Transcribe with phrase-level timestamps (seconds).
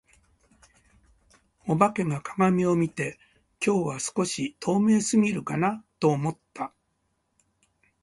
[1.67, 3.19] お化けが鏡を見て、
[3.63, 6.73] 「今日は少し透明過ぎるかな」と思った。